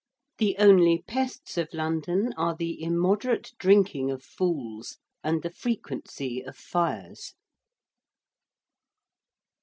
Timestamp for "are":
2.35-2.55